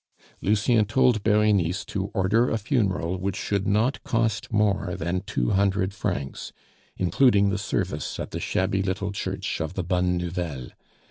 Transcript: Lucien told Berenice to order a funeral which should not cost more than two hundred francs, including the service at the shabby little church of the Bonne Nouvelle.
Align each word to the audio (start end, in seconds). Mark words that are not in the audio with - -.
Lucien 0.41 0.83
told 0.83 1.21
Berenice 1.21 1.85
to 1.85 2.05
order 2.15 2.49
a 2.49 2.57
funeral 2.57 3.19
which 3.19 3.35
should 3.35 3.67
not 3.67 4.03
cost 4.03 4.51
more 4.51 4.95
than 4.97 5.21
two 5.27 5.51
hundred 5.51 5.93
francs, 5.93 6.51
including 6.97 7.51
the 7.51 7.57
service 7.59 8.19
at 8.19 8.31
the 8.31 8.39
shabby 8.39 8.81
little 8.81 9.11
church 9.11 9.61
of 9.61 9.75
the 9.75 9.83
Bonne 9.83 10.17
Nouvelle. 10.17 10.69